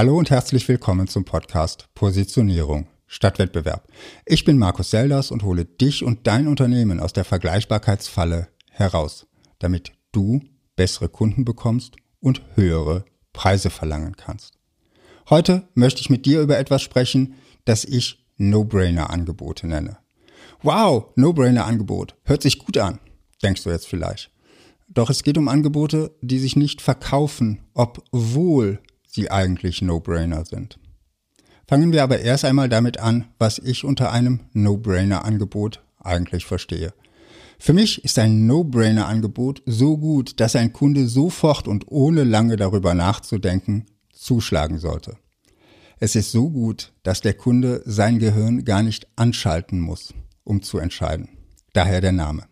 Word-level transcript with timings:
Hallo 0.00 0.16
und 0.16 0.30
herzlich 0.30 0.66
willkommen 0.66 1.08
zum 1.08 1.26
Podcast 1.26 1.90
Positionierung 1.92 2.86
statt 3.06 3.38
Wettbewerb. 3.38 3.86
Ich 4.24 4.46
bin 4.46 4.56
Markus 4.56 4.88
Selders 4.88 5.30
und 5.30 5.42
hole 5.42 5.66
dich 5.66 6.04
und 6.04 6.26
dein 6.26 6.48
Unternehmen 6.48 7.00
aus 7.00 7.12
der 7.12 7.26
Vergleichbarkeitsfalle 7.26 8.48
heraus, 8.70 9.26
damit 9.58 9.92
du 10.10 10.40
bessere 10.74 11.10
Kunden 11.10 11.44
bekommst 11.44 11.96
und 12.18 12.40
höhere 12.54 13.04
Preise 13.34 13.68
verlangen 13.68 14.16
kannst. 14.16 14.54
Heute 15.28 15.68
möchte 15.74 16.00
ich 16.00 16.08
mit 16.08 16.24
dir 16.24 16.40
über 16.40 16.56
etwas 16.56 16.80
sprechen, 16.80 17.34
das 17.66 17.84
ich 17.84 18.24
No-Brainer-Angebote 18.38 19.66
nenne. 19.66 19.98
Wow, 20.62 21.08
No-Brainer-Angebot. 21.16 22.16
Hört 22.24 22.40
sich 22.40 22.58
gut 22.58 22.78
an, 22.78 23.00
denkst 23.42 23.64
du 23.64 23.68
jetzt 23.68 23.86
vielleicht. 23.86 24.30
Doch 24.88 25.10
es 25.10 25.22
geht 25.22 25.36
um 25.36 25.48
Angebote, 25.48 26.16
die 26.22 26.38
sich 26.38 26.56
nicht 26.56 26.80
verkaufen, 26.80 27.60
obwohl 27.74 28.80
sie 29.10 29.30
eigentlich 29.30 29.82
No-Brainer 29.82 30.44
sind. 30.44 30.78
Fangen 31.66 31.92
wir 31.92 32.02
aber 32.02 32.20
erst 32.20 32.44
einmal 32.44 32.68
damit 32.68 32.98
an, 32.98 33.26
was 33.38 33.58
ich 33.58 33.84
unter 33.84 34.10
einem 34.10 34.40
No-Brainer-Angebot 34.52 35.82
eigentlich 35.98 36.44
verstehe. 36.44 36.92
Für 37.58 37.72
mich 37.74 38.04
ist 38.04 38.18
ein 38.18 38.46
No-Brainer-Angebot 38.46 39.62
so 39.66 39.98
gut, 39.98 40.40
dass 40.40 40.56
ein 40.56 40.72
Kunde 40.72 41.06
sofort 41.06 41.68
und 41.68 41.84
ohne 41.88 42.24
lange 42.24 42.56
darüber 42.56 42.94
nachzudenken 42.94 43.86
zuschlagen 44.12 44.78
sollte. 44.78 45.16
Es 45.98 46.16
ist 46.16 46.32
so 46.32 46.50
gut, 46.50 46.92
dass 47.02 47.20
der 47.20 47.34
Kunde 47.34 47.82
sein 47.84 48.18
Gehirn 48.18 48.64
gar 48.64 48.82
nicht 48.82 49.06
anschalten 49.16 49.80
muss, 49.80 50.14
um 50.44 50.62
zu 50.62 50.78
entscheiden. 50.78 51.28
Daher 51.74 52.00
der 52.00 52.12
Name. 52.12 52.44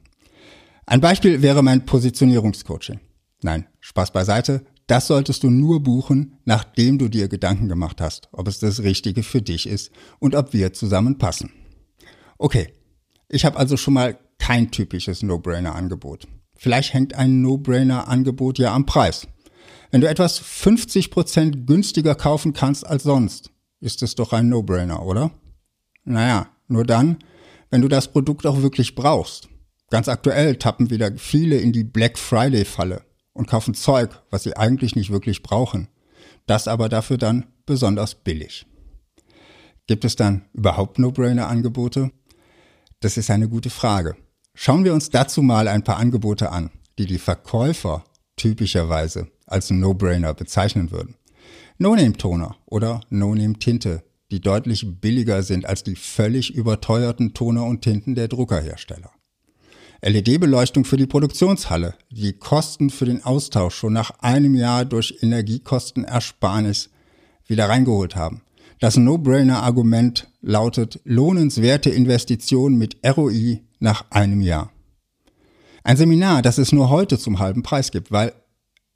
Ein 0.84 1.00
Beispiel 1.00 1.42
wäre 1.42 1.62
mein 1.62 1.86
Positionierungscoaching. 1.86 3.00
Nein, 3.42 3.66
Spaß 3.80 4.12
beiseite. 4.12 4.64
Das 4.88 5.06
solltest 5.06 5.42
du 5.42 5.50
nur 5.50 5.82
buchen, 5.82 6.38
nachdem 6.46 6.98
du 6.98 7.08
dir 7.08 7.28
Gedanken 7.28 7.68
gemacht 7.68 8.00
hast, 8.00 8.30
ob 8.32 8.48
es 8.48 8.58
das 8.58 8.82
Richtige 8.82 9.22
für 9.22 9.42
dich 9.42 9.68
ist 9.68 9.92
und 10.18 10.34
ob 10.34 10.54
wir 10.54 10.72
zusammenpassen. 10.72 11.52
Okay, 12.38 12.72
ich 13.28 13.44
habe 13.44 13.58
also 13.58 13.76
schon 13.76 13.92
mal 13.92 14.18
kein 14.38 14.70
typisches 14.70 15.22
No-Brainer-Angebot. 15.22 16.26
Vielleicht 16.56 16.94
hängt 16.94 17.14
ein 17.14 17.42
No-Brainer-Angebot 17.42 18.58
ja 18.58 18.74
am 18.74 18.86
Preis. 18.86 19.28
Wenn 19.90 20.00
du 20.00 20.08
etwas 20.08 20.40
50% 20.40 21.66
günstiger 21.66 22.14
kaufen 22.14 22.54
kannst 22.54 22.86
als 22.86 23.02
sonst, 23.02 23.50
ist 23.80 24.02
es 24.02 24.14
doch 24.14 24.32
ein 24.32 24.48
No-Brainer, 24.48 25.04
oder? 25.04 25.32
Naja, 26.04 26.48
nur 26.66 26.84
dann, 26.84 27.18
wenn 27.68 27.82
du 27.82 27.88
das 27.88 28.10
Produkt 28.10 28.46
auch 28.46 28.62
wirklich 28.62 28.94
brauchst. 28.94 29.50
Ganz 29.90 30.08
aktuell 30.08 30.56
tappen 30.56 30.88
wieder 30.88 31.14
viele 31.18 31.58
in 31.58 31.72
die 31.72 31.84
Black 31.84 32.16
Friday-Falle 32.18 33.02
und 33.38 33.48
kaufen 33.48 33.74
Zeug, 33.74 34.20
was 34.30 34.42
sie 34.42 34.56
eigentlich 34.56 34.96
nicht 34.96 35.10
wirklich 35.10 35.42
brauchen. 35.42 35.88
Das 36.46 36.68
aber 36.68 36.88
dafür 36.88 37.18
dann 37.18 37.46
besonders 37.66 38.14
billig. 38.16 38.66
Gibt 39.86 40.04
es 40.04 40.16
dann 40.16 40.46
überhaupt 40.52 40.98
No-Brainer-Angebote? 40.98 42.10
Das 43.00 43.16
ist 43.16 43.30
eine 43.30 43.48
gute 43.48 43.70
Frage. 43.70 44.16
Schauen 44.54 44.84
wir 44.84 44.92
uns 44.92 45.10
dazu 45.10 45.40
mal 45.40 45.68
ein 45.68 45.84
paar 45.84 45.98
Angebote 45.98 46.50
an, 46.50 46.70
die 46.98 47.06
die 47.06 47.18
Verkäufer 47.18 48.04
typischerweise 48.36 49.28
als 49.46 49.70
No-Brainer 49.70 50.34
bezeichnen 50.34 50.90
würden. 50.90 51.14
No-Name-Toner 51.78 52.56
oder 52.66 53.00
No-Name-Tinte, 53.08 54.02
die 54.32 54.40
deutlich 54.40 55.00
billiger 55.00 55.44
sind 55.44 55.64
als 55.64 55.84
die 55.84 55.96
völlig 55.96 56.52
überteuerten 56.52 57.34
Toner 57.34 57.64
und 57.64 57.82
Tinten 57.82 58.16
der 58.16 58.26
Druckerhersteller. 58.26 59.12
LED-Beleuchtung 60.00 60.84
für 60.84 60.96
die 60.96 61.06
Produktionshalle, 61.06 61.94
die 62.10 62.32
Kosten 62.32 62.88
für 62.88 63.04
den 63.04 63.24
Austausch 63.24 63.74
schon 63.74 63.92
nach 63.92 64.12
einem 64.20 64.54
Jahr 64.54 64.84
durch 64.84 65.16
Energiekostenersparnis 65.22 66.90
wieder 67.48 67.68
reingeholt 67.68 68.14
haben. 68.14 68.42
Das 68.78 68.96
No-Brainer-Argument 68.96 70.30
lautet 70.40 71.00
lohnenswerte 71.02 71.90
Investitionen 71.90 72.78
mit 72.78 72.96
ROI 73.04 73.64
nach 73.80 74.04
einem 74.10 74.40
Jahr. 74.40 74.70
Ein 75.82 75.96
Seminar, 75.96 76.42
das 76.42 76.58
es 76.58 76.70
nur 76.70 76.90
heute 76.90 77.18
zum 77.18 77.40
halben 77.40 77.64
Preis 77.64 77.90
gibt, 77.90 78.12
weil 78.12 78.32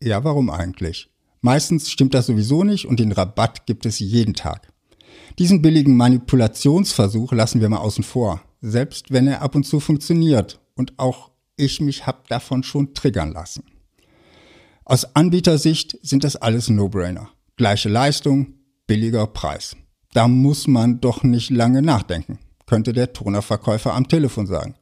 ja, 0.00 0.22
warum 0.22 0.50
eigentlich? 0.50 1.10
Meistens 1.40 1.90
stimmt 1.90 2.14
das 2.14 2.26
sowieso 2.26 2.62
nicht 2.62 2.86
und 2.86 3.00
den 3.00 3.10
Rabatt 3.10 3.66
gibt 3.66 3.86
es 3.86 3.98
jeden 3.98 4.34
Tag. 4.34 4.72
Diesen 5.40 5.62
billigen 5.62 5.96
Manipulationsversuch 5.96 7.32
lassen 7.32 7.60
wir 7.60 7.68
mal 7.68 7.78
außen 7.78 8.04
vor, 8.04 8.40
selbst 8.60 9.10
wenn 9.10 9.26
er 9.26 9.42
ab 9.42 9.56
und 9.56 9.64
zu 9.64 9.80
funktioniert 9.80 10.60
und 10.74 10.98
auch 10.98 11.30
ich 11.56 11.80
mich 11.80 12.06
hab 12.06 12.28
davon 12.28 12.62
schon 12.62 12.94
triggern 12.94 13.32
lassen. 13.32 13.64
Aus 14.84 15.14
Anbietersicht 15.14 15.98
sind 16.02 16.24
das 16.24 16.36
alles 16.36 16.68
No-Brainer. 16.68 17.30
Gleiche 17.56 17.88
Leistung, 17.88 18.54
billiger 18.86 19.26
Preis. 19.26 19.76
Da 20.12 20.28
muss 20.28 20.66
man 20.66 21.00
doch 21.00 21.22
nicht 21.22 21.50
lange 21.50 21.82
nachdenken, 21.82 22.38
könnte 22.66 22.92
der 22.92 23.12
Tonerverkäufer 23.12 23.94
am 23.94 24.08
Telefon 24.08 24.46
sagen. 24.46 24.74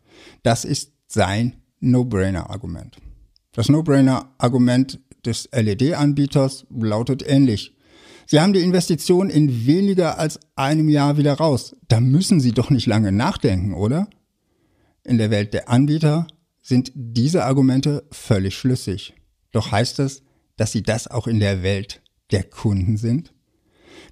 Das 0.42 0.64
ist 0.64 0.92
sein 1.06 1.56
No-Brainer-Argument. 1.80 2.96
Das 3.52 3.68
No-Brainer-Argument 3.68 5.00
des 5.24 5.48
LED-Anbieters 5.52 6.66
lautet 6.70 7.22
ähnlich. 7.26 7.74
Sie 8.26 8.40
haben 8.40 8.52
die 8.52 8.60
Investition 8.60 9.28
in 9.28 9.66
weniger 9.66 10.18
als 10.18 10.38
einem 10.54 10.88
Jahr 10.88 11.16
wieder 11.16 11.34
raus. 11.34 11.74
Da 11.88 12.00
müssen 12.00 12.40
Sie 12.40 12.52
doch 12.52 12.70
nicht 12.70 12.86
lange 12.86 13.12
nachdenken, 13.12 13.74
oder? 13.74 14.08
In 15.10 15.18
der 15.18 15.32
Welt 15.32 15.54
der 15.54 15.68
Anbieter 15.68 16.28
sind 16.62 16.92
diese 16.94 17.44
Argumente 17.44 18.04
völlig 18.12 18.54
schlüssig. 18.56 19.12
Doch 19.50 19.72
heißt 19.72 19.98
es, 19.98 20.22
dass 20.56 20.70
sie 20.70 20.84
das 20.84 21.08
auch 21.08 21.26
in 21.26 21.40
der 21.40 21.64
Welt 21.64 22.00
der 22.30 22.44
Kunden 22.44 22.96
sind? 22.96 23.34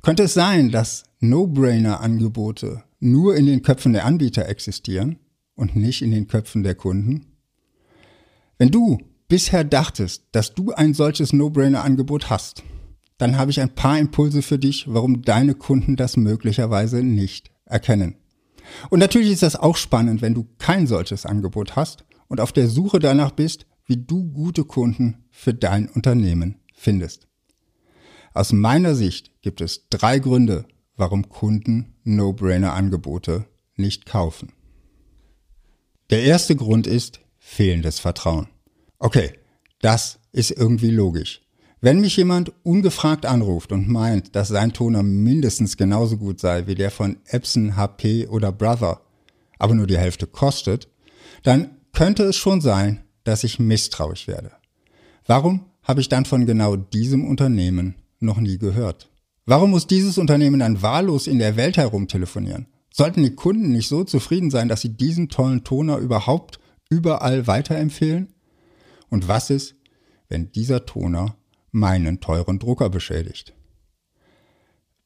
Könnte 0.02 0.24
es 0.24 0.34
sein, 0.34 0.72
dass 0.72 1.04
No-Brainer-Angebote 1.20 2.82
nur 2.98 3.36
in 3.36 3.46
den 3.46 3.62
Köpfen 3.62 3.92
der 3.92 4.06
Anbieter 4.06 4.48
existieren 4.48 5.20
und 5.54 5.76
nicht 5.76 6.02
in 6.02 6.10
den 6.10 6.26
Köpfen 6.26 6.64
der 6.64 6.74
Kunden? 6.74 7.26
Wenn 8.58 8.72
du 8.72 8.98
bisher 9.28 9.62
dachtest, 9.62 10.24
dass 10.32 10.52
du 10.52 10.72
ein 10.72 10.94
solches 10.94 11.32
No-Brainer-Angebot 11.32 12.28
hast, 12.28 12.64
dann 13.18 13.38
habe 13.38 13.52
ich 13.52 13.60
ein 13.60 13.76
paar 13.76 14.00
Impulse 14.00 14.42
für 14.42 14.58
dich, 14.58 14.92
warum 14.92 15.22
deine 15.22 15.54
Kunden 15.54 15.94
das 15.94 16.16
möglicherweise 16.16 17.04
nicht 17.04 17.52
erkennen. 17.66 18.16
Und 18.90 19.00
natürlich 19.00 19.30
ist 19.30 19.42
das 19.42 19.56
auch 19.56 19.76
spannend, 19.76 20.22
wenn 20.22 20.34
du 20.34 20.46
kein 20.58 20.86
solches 20.86 21.26
Angebot 21.26 21.76
hast 21.76 22.04
und 22.28 22.40
auf 22.40 22.52
der 22.52 22.68
Suche 22.68 22.98
danach 22.98 23.32
bist, 23.32 23.66
wie 23.86 23.96
du 23.96 24.24
gute 24.24 24.64
Kunden 24.64 25.24
für 25.30 25.54
dein 25.54 25.88
Unternehmen 25.88 26.60
findest. 26.74 27.26
Aus 28.34 28.52
meiner 28.52 28.94
Sicht 28.94 29.32
gibt 29.42 29.60
es 29.60 29.88
drei 29.88 30.18
Gründe, 30.18 30.66
warum 30.96 31.28
Kunden 31.28 31.94
No-Brainer-Angebote 32.04 33.46
nicht 33.76 34.06
kaufen. 34.06 34.52
Der 36.10 36.22
erste 36.22 36.56
Grund 36.56 36.86
ist 36.86 37.20
fehlendes 37.38 37.98
Vertrauen. 37.98 38.48
Okay, 38.98 39.32
das 39.80 40.18
ist 40.32 40.50
irgendwie 40.50 40.90
logisch. 40.90 41.42
Wenn 41.80 42.00
mich 42.00 42.16
jemand 42.16 42.52
ungefragt 42.64 43.24
anruft 43.24 43.70
und 43.70 43.88
meint, 43.88 44.34
dass 44.34 44.48
sein 44.48 44.72
Toner 44.72 45.04
mindestens 45.04 45.76
genauso 45.76 46.16
gut 46.16 46.40
sei 46.40 46.66
wie 46.66 46.74
der 46.74 46.90
von 46.90 47.18
Epson, 47.26 47.76
HP 47.76 48.26
oder 48.26 48.50
Brother, 48.50 49.00
aber 49.60 49.74
nur 49.74 49.86
die 49.86 49.98
Hälfte 49.98 50.26
kostet, 50.26 50.88
dann 51.44 51.70
könnte 51.92 52.24
es 52.24 52.36
schon 52.36 52.60
sein, 52.60 53.04
dass 53.22 53.44
ich 53.44 53.60
misstrauisch 53.60 54.26
werde. 54.26 54.52
Warum 55.26 55.66
habe 55.82 56.00
ich 56.00 56.08
dann 56.08 56.24
von 56.24 56.46
genau 56.46 56.74
diesem 56.74 57.24
Unternehmen 57.24 57.94
noch 58.18 58.38
nie 58.38 58.58
gehört? 58.58 59.08
Warum 59.46 59.70
muss 59.70 59.86
dieses 59.86 60.18
Unternehmen 60.18 60.60
dann 60.60 60.82
wahllos 60.82 61.28
in 61.28 61.38
der 61.38 61.56
Welt 61.56 61.76
herumtelefonieren? 61.76 62.66
Sollten 62.92 63.22
die 63.22 63.36
Kunden 63.36 63.70
nicht 63.70 63.88
so 63.88 64.02
zufrieden 64.02 64.50
sein, 64.50 64.68
dass 64.68 64.80
sie 64.80 64.96
diesen 64.96 65.28
tollen 65.28 65.62
Toner 65.62 65.98
überhaupt 65.98 66.58
überall 66.90 67.46
weiterempfehlen? 67.46 68.34
Und 69.10 69.28
was 69.28 69.50
ist, 69.50 69.76
wenn 70.28 70.50
dieser 70.50 70.84
Toner 70.84 71.36
meinen 71.78 72.20
teuren 72.20 72.58
Drucker 72.58 72.90
beschädigt? 72.90 73.54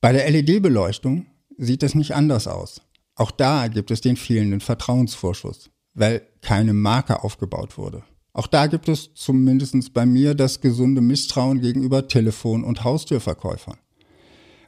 Bei 0.01 0.13
der 0.13 0.29
LED-Beleuchtung 0.31 1.27
sieht 1.57 1.83
es 1.83 1.95
nicht 1.95 2.15
anders 2.15 2.49
aus. 2.49 2.83
Auch 3.15 3.31
da 3.31 3.69
gibt 3.69 3.91
es 3.91 4.01
den 4.01 4.17
fehlenden 4.17 4.61
Vertrauensvorschuss, 4.61 5.71
weil 5.95 6.23
keine 6.41 6.73
Marke 6.73 7.23
aufgebaut 7.23 7.79
wurde. 7.79 8.03
Auch 8.33 8.47
da 8.47 8.67
gibt 8.67 8.89
es 8.89 9.13
zumindest 9.15 9.93
bei 9.93 10.07
mir 10.07 10.35
das 10.35 10.61
gesunde 10.61 11.03
Misstrauen 11.03 11.61
gegenüber 11.61 12.09
Telefon- 12.09 12.65
und 12.65 12.83
Haustürverkäufern. 12.83 13.77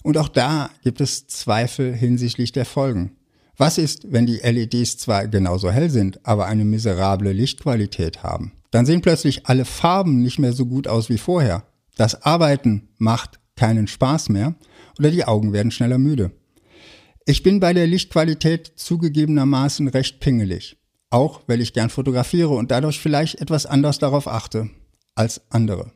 Und 0.02 0.18
auch 0.18 0.28
da 0.28 0.70
gibt 0.82 1.00
es 1.00 1.26
Zweifel 1.26 1.94
hinsichtlich 1.94 2.52
der 2.52 2.66
Folgen. 2.66 3.16
Was 3.56 3.78
ist, 3.78 4.12
wenn 4.12 4.26
die 4.26 4.38
LEDs 4.38 4.98
zwar 4.98 5.28
genauso 5.28 5.70
hell 5.70 5.88
sind, 5.88 6.26
aber 6.26 6.46
eine 6.46 6.64
miserable 6.64 7.32
Lichtqualität 7.32 8.22
haben? 8.22 8.52
Dann 8.70 8.84
sehen 8.84 9.00
plötzlich 9.00 9.46
alle 9.46 9.64
Farben 9.64 10.22
nicht 10.22 10.38
mehr 10.38 10.52
so 10.52 10.66
gut 10.66 10.88
aus 10.88 11.08
wie 11.08 11.18
vorher. 11.18 11.64
Das 11.96 12.22
Arbeiten 12.22 12.88
macht 12.98 13.40
keinen 13.56 13.86
Spaß 13.86 14.28
mehr 14.28 14.54
oder 14.98 15.10
die 15.10 15.24
Augen 15.24 15.52
werden 15.52 15.70
schneller 15.70 15.98
müde. 15.98 16.32
Ich 17.26 17.42
bin 17.42 17.60
bei 17.60 17.72
der 17.72 17.86
Lichtqualität 17.86 18.72
zugegebenermaßen 18.76 19.88
recht 19.88 20.20
pingelig. 20.20 20.76
Auch 21.10 21.42
weil 21.46 21.60
ich 21.60 21.72
gern 21.72 21.90
fotografiere 21.90 22.50
und 22.50 22.70
dadurch 22.70 23.00
vielleicht 23.00 23.40
etwas 23.40 23.66
anders 23.66 23.98
darauf 23.98 24.26
achte 24.26 24.68
als 25.14 25.40
andere. 25.50 25.92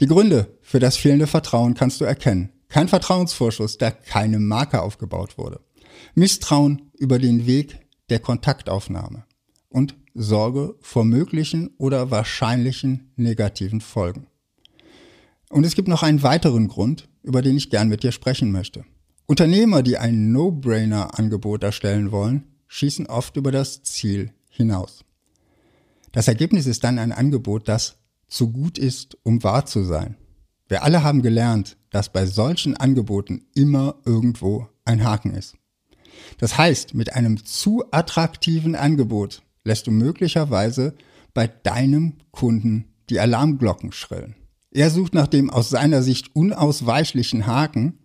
Die 0.00 0.06
Gründe 0.06 0.58
für 0.60 0.80
das 0.80 0.96
fehlende 0.96 1.26
Vertrauen 1.26 1.74
kannst 1.74 2.00
du 2.00 2.04
erkennen. 2.04 2.50
kein 2.68 2.88
Vertrauensvorschuss, 2.88 3.78
da 3.78 3.90
keine 3.90 4.40
Marke 4.40 4.82
aufgebaut 4.82 5.38
wurde. 5.38 5.60
Misstrauen 6.14 6.90
über 6.98 7.18
den 7.18 7.46
Weg 7.46 7.78
der 8.10 8.18
Kontaktaufnahme 8.18 9.24
und 9.68 9.96
Sorge 10.14 10.74
vor 10.80 11.04
möglichen 11.04 11.70
oder 11.78 12.10
wahrscheinlichen 12.10 13.12
negativen 13.16 13.80
Folgen. 13.80 14.26
Und 15.50 15.64
es 15.64 15.74
gibt 15.74 15.88
noch 15.88 16.02
einen 16.02 16.22
weiteren 16.22 16.68
Grund, 16.68 17.08
über 17.22 17.42
den 17.42 17.56
ich 17.56 17.70
gern 17.70 17.88
mit 17.88 18.02
dir 18.02 18.12
sprechen 18.12 18.50
möchte. 18.50 18.84
Unternehmer, 19.26 19.82
die 19.82 19.98
ein 19.98 20.32
No-Brainer-Angebot 20.32 21.62
erstellen 21.62 22.12
wollen, 22.12 22.44
schießen 22.68 23.06
oft 23.06 23.36
über 23.36 23.52
das 23.52 23.82
Ziel 23.82 24.32
hinaus. 24.48 25.04
Das 26.12 26.28
Ergebnis 26.28 26.66
ist 26.66 26.84
dann 26.84 26.98
ein 26.98 27.12
Angebot, 27.12 27.68
das 27.68 27.96
zu 28.28 28.50
gut 28.50 28.78
ist, 28.78 29.16
um 29.22 29.42
wahr 29.42 29.66
zu 29.66 29.84
sein. 29.84 30.16
Wir 30.68 30.82
alle 30.82 31.02
haben 31.02 31.22
gelernt, 31.22 31.76
dass 31.90 32.12
bei 32.12 32.26
solchen 32.26 32.76
Angeboten 32.76 33.46
immer 33.54 33.96
irgendwo 34.04 34.68
ein 34.84 35.04
Haken 35.04 35.32
ist. 35.32 35.56
Das 36.38 36.58
heißt, 36.58 36.94
mit 36.94 37.14
einem 37.14 37.44
zu 37.44 37.84
attraktiven 37.90 38.74
Angebot 38.74 39.42
lässt 39.64 39.86
du 39.86 39.90
möglicherweise 39.90 40.94
bei 41.32 41.46
deinem 41.48 42.14
Kunden 42.30 42.86
die 43.10 43.20
Alarmglocken 43.20 43.92
schrillen. 43.92 44.36
Er 44.74 44.90
sucht 44.90 45.14
nach 45.14 45.28
dem 45.28 45.50
aus 45.50 45.70
seiner 45.70 46.02
Sicht 46.02 46.34
unausweichlichen 46.34 47.46
Haken 47.46 48.00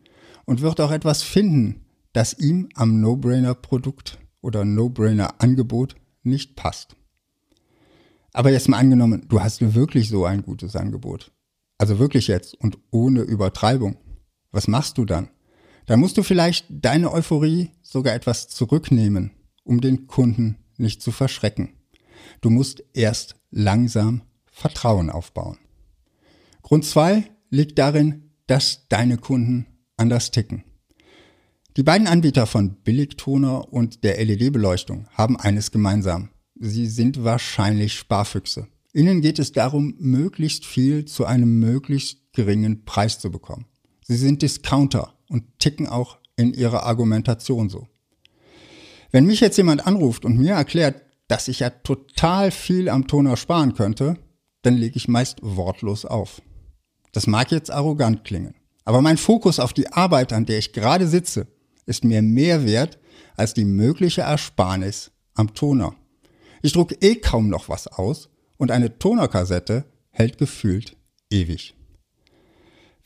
und 0.45 0.62
wird 0.62 0.80
auch 0.80 0.92
etwas 0.92 1.24
finden, 1.24 1.83
das 2.13 2.38
ihm 2.38 2.69
am 2.75 3.01
No-Brainer-Produkt 3.01 4.19
oder 4.42 4.66
No-Brainer-Angebot 4.66 5.95
nicht 6.21 6.56
passt. 6.56 6.95
Aber 8.33 8.51
jetzt 8.51 8.69
mal 8.69 8.77
angenommen, 8.77 9.25
du 9.27 9.42
hast 9.42 9.74
wirklich 9.74 10.10
so 10.10 10.25
ein 10.25 10.44
gutes 10.44 10.75
Angebot. 10.75 11.31
Also 11.80 11.98
wirklich 11.98 12.27
jetzt 12.27 12.54
und 12.54 12.77
ohne 12.92 13.22
Übertreibung. 13.22 13.98
Was 14.51 14.68
machst 14.68 15.00
du 15.00 15.06
dann? 15.06 15.30
Dann 15.88 16.00
musst 16.00 16.19
du 16.19 16.24
vielleicht 16.24 16.68
deine 16.69 17.12
Euphorie 17.12 17.72
sogar 17.81 18.13
etwas 18.13 18.48
zurücknehmen, 18.48 19.31
um 19.63 19.81
den 19.81 20.06
Kunden 20.06 20.60
nicht 20.77 21.01
zu 21.01 21.12
verschrecken. 21.12 21.74
Du 22.42 22.51
musst 22.51 22.83
erst 22.94 23.38
langsam 23.50 24.22
Vertrauen 24.45 25.10
aufbauen. 25.10 25.57
Grund 26.61 26.85
zwei 26.85 27.23
liegt 27.50 27.79
darin, 27.79 28.31
dass 28.47 28.88
deine 28.89 29.17
Kunden 29.17 29.65
anders 29.97 30.31
ticken. 30.31 30.63
Die 31.77 31.83
beiden 31.83 32.07
Anbieter 32.07 32.45
von 32.45 32.75
Billigtoner 32.83 33.71
und 33.71 34.03
der 34.03 34.23
LED-Beleuchtung 34.23 35.07
haben 35.11 35.38
eines 35.38 35.71
gemeinsam. 35.71 36.29
Sie 36.59 36.88
sind 36.88 37.23
wahrscheinlich 37.23 37.94
Sparfüchse. 37.94 38.67
Ihnen 38.94 39.21
geht 39.21 39.39
es 39.39 39.51
darum, 39.51 39.95
möglichst 40.00 40.65
viel 40.65 41.06
zu 41.06 41.25
einem 41.25 41.59
möglichst 41.59 42.33
geringen 42.33 42.85
Preis 42.85 43.19
zu 43.19 43.31
bekommen. 43.31 43.65
Sie 44.01 44.17
sind 44.17 44.41
Discounter 44.41 45.13
und 45.29 45.59
ticken 45.59 45.88
auch 45.88 46.17
in 46.35 46.53
ihrer 46.53 46.83
Argumentation 46.83 47.69
so. 47.69 47.88
Wenn 49.12 49.25
mich 49.25 49.39
jetzt 49.39 49.57
jemand 49.57 49.85
anruft 49.85 50.25
und 50.25 50.38
mir 50.38 50.53
erklärt, 50.53 51.01
dass 51.27 51.47
ich 51.47 51.59
ja 51.59 51.69
total 51.69 52.51
viel 52.51 52.89
am 52.89 53.07
Toner 53.07 53.38
sparen 53.38 53.73
könnte, 53.73 54.17
dann 54.63 54.75
lege 54.75 54.97
ich 54.97 55.07
meist 55.07 55.38
wortlos 55.41 56.05
auf. 56.05 56.41
Das 57.11 57.27
mag 57.27 57.51
jetzt 57.51 57.71
arrogant 57.71 58.23
klingen, 58.23 58.56
aber 58.85 59.01
mein 59.01 59.17
Fokus 59.17 59.59
auf 59.59 59.73
die 59.73 59.91
Arbeit, 59.91 60.33
an 60.33 60.45
der 60.45 60.59
ich 60.59 60.73
gerade 60.73 61.07
sitze, 61.07 61.47
ist 61.85 62.03
mir 62.03 62.21
mehr 62.21 62.65
wert 62.65 63.00
als 63.35 63.53
die 63.53 63.65
mögliche 63.65 64.21
Ersparnis 64.21 65.11
am 65.33 65.53
Toner. 65.53 65.95
Ich 66.61 66.73
drucke 66.73 66.95
eh 67.01 67.15
kaum 67.15 67.50
noch 67.50 67.69
was 67.69 67.88
aus 67.88 68.29
und 68.57 68.71
eine 68.71 69.00
Tonerkassette 69.00 69.85
hält 70.11 70.38
gefühlt 70.38 70.97
ewig. 71.29 71.75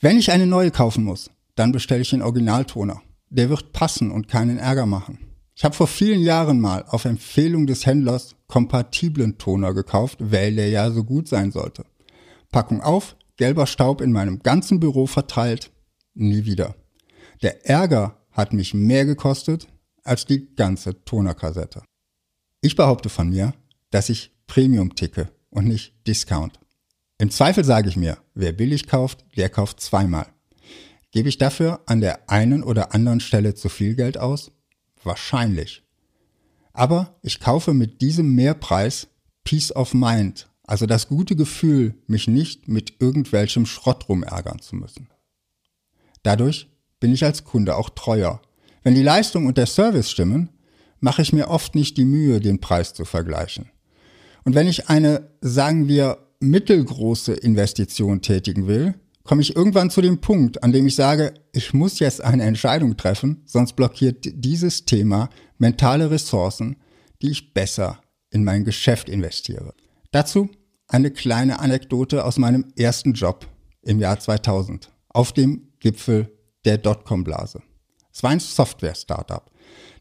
Wenn 0.00 0.18
ich 0.18 0.32
eine 0.32 0.46
neue 0.46 0.70
kaufen 0.70 1.04
muss, 1.04 1.30
dann 1.54 1.72
bestelle 1.72 2.02
ich 2.02 2.10
den 2.10 2.22
Originaltoner. 2.22 3.00
Der 3.30 3.48
wird 3.48 3.72
passen 3.72 4.10
und 4.10 4.28
keinen 4.28 4.58
Ärger 4.58 4.86
machen. 4.86 5.18
Ich 5.56 5.64
habe 5.64 5.74
vor 5.74 5.86
vielen 5.86 6.20
Jahren 6.20 6.60
mal 6.60 6.84
auf 6.88 7.04
Empfehlung 7.04 7.66
des 7.66 7.86
Händlers 7.86 8.34
kompatiblen 8.48 9.38
Toner 9.38 9.72
gekauft, 9.72 10.18
weil 10.20 10.56
der 10.56 10.68
ja 10.68 10.90
so 10.90 11.04
gut 11.04 11.28
sein 11.28 11.52
sollte. 11.52 11.84
Packung 12.50 12.80
auf, 12.80 13.16
gelber 13.36 13.66
Staub 13.66 14.00
in 14.00 14.12
meinem 14.12 14.42
ganzen 14.42 14.80
Büro 14.80 15.06
verteilt, 15.06 15.70
nie 16.14 16.44
wieder. 16.44 16.76
Der 17.42 17.66
Ärger 17.68 18.24
hat 18.30 18.52
mich 18.52 18.74
mehr 18.74 19.04
gekostet 19.04 19.68
als 20.02 20.26
die 20.26 20.54
ganze 20.54 21.04
Tonerkassette. 21.04 21.82
Ich 22.60 22.76
behaupte 22.76 23.08
von 23.08 23.30
mir, 23.30 23.54
dass 23.90 24.08
ich 24.08 24.32
Premium 24.46 24.94
ticke 24.94 25.30
und 25.50 25.66
nicht 25.66 26.06
Discount. 26.06 26.60
Im 27.18 27.30
Zweifel 27.30 27.64
sage 27.64 27.88
ich 27.88 27.96
mir, 27.96 28.18
wer 28.34 28.52
billig 28.52 28.86
kauft, 28.86 29.24
der 29.36 29.48
kauft 29.48 29.80
zweimal. 29.80 30.26
Gebe 31.10 31.28
ich 31.28 31.38
dafür 31.38 31.80
an 31.86 32.00
der 32.00 32.28
einen 32.28 32.64
oder 32.64 32.92
anderen 32.92 33.20
Stelle 33.20 33.54
zu 33.54 33.68
viel 33.68 33.94
Geld 33.94 34.18
aus? 34.18 34.50
Wahrscheinlich. 35.02 35.84
Aber 36.72 37.18
ich 37.22 37.38
kaufe 37.38 37.72
mit 37.72 38.00
diesem 38.00 38.34
Mehrpreis 38.34 39.06
Peace 39.44 39.74
of 39.76 39.94
Mind, 39.94 40.50
also 40.64 40.86
das 40.86 41.08
gute 41.08 41.36
Gefühl, 41.36 41.94
mich 42.06 42.26
nicht 42.26 42.68
mit 42.68 42.94
irgendwelchem 43.00 43.66
Schrott 43.66 44.08
rumärgern 44.08 44.60
zu 44.60 44.76
müssen. 44.76 45.08
Dadurch 46.22 46.68
bin 47.00 47.12
ich 47.12 47.24
als 47.24 47.44
Kunde 47.44 47.76
auch 47.76 47.90
treuer. 47.90 48.40
Wenn 48.82 48.94
die 48.94 49.02
Leistung 49.02 49.46
und 49.46 49.58
der 49.58 49.66
Service 49.66 50.10
stimmen, 50.10 50.48
mache 51.00 51.22
ich 51.22 51.32
mir 51.32 51.48
oft 51.48 51.74
nicht 51.74 51.96
die 51.98 52.06
Mühe, 52.06 52.40
den 52.40 52.60
Preis 52.60 52.94
zu 52.94 53.04
vergleichen. 53.04 53.70
Und 54.44 54.54
wenn 54.54 54.66
ich 54.66 54.88
eine, 54.88 55.30
sagen 55.40 55.86
wir, 55.86 56.18
mittelgroße 56.40 57.34
Investition 57.34 58.22
tätigen 58.22 58.66
will, 58.66 58.94
komme 59.22 59.42
ich 59.42 59.56
irgendwann 59.56 59.90
zu 59.90 60.02
dem 60.02 60.20
Punkt, 60.20 60.62
an 60.62 60.72
dem 60.72 60.86
ich 60.86 60.94
sage, 60.94 61.34
ich 61.52 61.72
muss 61.72 61.98
jetzt 61.98 62.22
eine 62.22 62.44
Entscheidung 62.44 62.96
treffen, 62.96 63.42
sonst 63.46 63.74
blockiert 63.74 64.26
dieses 64.32 64.84
Thema 64.84 65.30
mentale 65.58 66.10
Ressourcen, 66.10 66.76
die 67.22 67.30
ich 67.30 67.54
besser 67.54 68.00
in 68.30 68.44
mein 68.44 68.64
Geschäft 68.64 69.08
investiere. 69.08 69.74
Dazu 70.14 70.48
eine 70.86 71.10
kleine 71.10 71.58
Anekdote 71.58 72.24
aus 72.24 72.38
meinem 72.38 72.72
ersten 72.76 73.14
Job 73.14 73.48
im 73.82 73.98
Jahr 73.98 74.20
2000 74.20 74.92
auf 75.08 75.32
dem 75.32 75.72
Gipfel 75.80 76.32
der 76.64 76.78
Dotcom-Blase. 76.78 77.62
Es 78.12 78.22
war 78.22 78.30
ein 78.30 78.38
Software-Startup, 78.38 79.50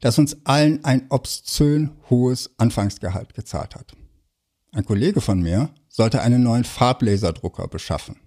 das 0.01 0.19
uns 0.19 0.37
allen 0.43 0.85
ein 0.85 1.07
obszön 1.09 1.93
hohes 2.11 2.51
Anfangsgehalt 2.59 3.33
gezahlt 3.33 3.73
hat. 3.73 3.93
Ein 4.71 4.85
Kollege 4.85 5.19
von 5.19 5.41
mir 5.41 5.73
sollte 5.89 6.21
einen 6.21 6.43
neuen 6.43 6.63
Farblaserdrucker 6.63 7.67
beschaffen. 7.67 8.17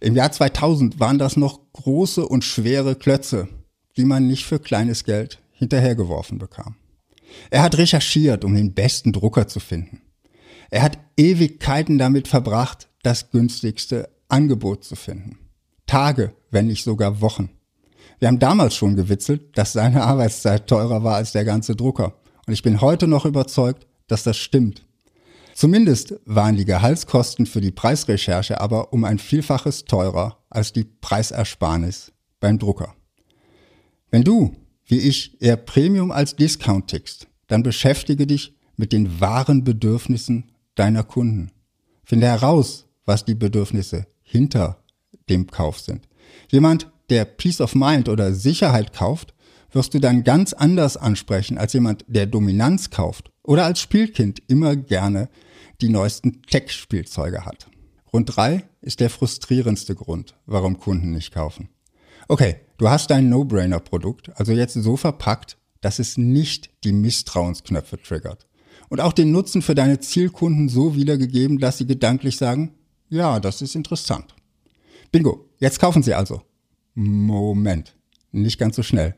Im 0.00 0.14
Jahr 0.14 0.30
2000 0.30 1.00
waren 1.00 1.18
das 1.18 1.38
noch 1.38 1.72
große 1.72 2.28
und 2.28 2.44
schwere 2.44 2.96
Klötze, 2.96 3.48
die 3.96 4.04
man 4.04 4.26
nicht 4.26 4.44
für 4.44 4.58
kleines 4.58 5.04
Geld 5.04 5.40
hinterhergeworfen 5.52 6.36
bekam. 6.36 6.76
Er 7.48 7.62
hat 7.62 7.78
recherchiert, 7.78 8.44
um 8.44 8.54
den 8.54 8.74
besten 8.74 9.14
Drucker 9.14 9.48
zu 9.48 9.58
finden. 9.58 10.02
Er 10.70 10.82
hat 10.82 10.98
Ewigkeiten 11.16 11.98
damit 11.98 12.28
verbracht, 12.28 12.88
das 13.02 13.30
günstigste 13.30 14.10
Angebot 14.28 14.84
zu 14.84 14.96
finden. 14.96 15.38
Tage, 15.86 16.34
wenn 16.50 16.66
nicht 16.66 16.84
sogar 16.84 17.20
Wochen. 17.20 17.50
Wir 18.18 18.28
haben 18.28 18.38
damals 18.38 18.74
schon 18.74 18.96
gewitzelt, 18.96 19.56
dass 19.56 19.72
seine 19.72 20.02
Arbeitszeit 20.02 20.66
teurer 20.66 21.04
war 21.04 21.16
als 21.16 21.32
der 21.32 21.44
ganze 21.44 21.76
Drucker. 21.76 22.14
Und 22.46 22.52
ich 22.52 22.62
bin 22.62 22.80
heute 22.80 23.06
noch 23.06 23.24
überzeugt, 23.24 23.86
dass 24.08 24.24
das 24.24 24.36
stimmt. 24.36 24.84
Zumindest 25.54 26.14
waren 26.24 26.56
die 26.56 26.64
Gehaltskosten 26.64 27.46
für 27.46 27.60
die 27.60 27.72
Preisrecherche 27.72 28.60
aber 28.60 28.92
um 28.92 29.04
ein 29.04 29.18
Vielfaches 29.18 29.84
teurer 29.84 30.38
als 30.50 30.72
die 30.72 30.84
Preisersparnis 30.84 32.12
beim 32.40 32.58
Drucker. 32.58 32.94
Wenn 34.10 34.22
du, 34.22 34.54
wie 34.86 34.98
ich, 34.98 35.40
eher 35.42 35.56
Premium 35.56 36.10
als 36.10 36.36
Discount 36.36 36.88
tickst, 36.88 37.26
dann 37.48 37.62
beschäftige 37.62 38.26
dich 38.26 38.56
mit 38.76 38.92
den 38.92 39.20
wahren 39.20 39.64
Bedürfnissen 39.64 40.52
deiner 40.78 41.02
Kunden. 41.02 41.50
Finde 42.04 42.26
heraus, 42.26 42.86
was 43.04 43.24
die 43.24 43.34
Bedürfnisse 43.34 44.06
hinter 44.22 44.82
dem 45.28 45.46
Kauf 45.46 45.80
sind. 45.80 46.08
Jemand, 46.50 46.90
der 47.10 47.24
Peace 47.24 47.60
of 47.60 47.74
Mind 47.74 48.08
oder 48.08 48.34
Sicherheit 48.34 48.92
kauft, 48.92 49.34
wirst 49.72 49.94
du 49.94 49.98
dann 49.98 50.24
ganz 50.24 50.52
anders 50.52 50.96
ansprechen 50.96 51.58
als 51.58 51.72
jemand, 51.72 52.04
der 52.08 52.26
Dominanz 52.26 52.90
kauft 52.90 53.30
oder 53.42 53.64
als 53.64 53.80
Spielkind 53.80 54.42
immer 54.46 54.76
gerne 54.76 55.28
die 55.80 55.88
neuesten 55.88 56.42
Tech-Spielzeuge 56.42 57.44
hat. 57.44 57.68
Grund 58.06 58.36
drei 58.36 58.64
ist 58.80 59.00
der 59.00 59.10
frustrierendste 59.10 59.94
Grund, 59.94 60.34
warum 60.46 60.78
Kunden 60.78 61.12
nicht 61.12 61.32
kaufen. 61.32 61.68
Okay, 62.28 62.56
du 62.78 62.88
hast 62.88 63.10
dein 63.10 63.28
No-Brainer-Produkt, 63.28 64.30
also 64.36 64.52
jetzt 64.52 64.74
so 64.74 64.96
verpackt, 64.96 65.58
dass 65.80 65.98
es 65.98 66.16
nicht 66.16 66.70
die 66.84 66.92
Misstrauensknöpfe 66.92 68.00
triggert. 68.02 68.46
Und 68.88 69.00
auch 69.00 69.12
den 69.12 69.32
Nutzen 69.32 69.62
für 69.62 69.74
deine 69.74 70.00
Zielkunden 70.00 70.68
so 70.68 70.96
wiedergegeben, 70.96 71.58
dass 71.58 71.78
sie 71.78 71.86
gedanklich 71.86 72.36
sagen, 72.36 72.74
ja, 73.08 73.40
das 73.40 73.62
ist 73.62 73.74
interessant. 73.74 74.34
Bingo, 75.12 75.48
jetzt 75.58 75.80
kaufen 75.80 76.02
sie 76.02 76.14
also. 76.14 76.42
Moment, 76.94 77.96
nicht 78.32 78.58
ganz 78.58 78.76
so 78.76 78.82
schnell. 78.82 79.14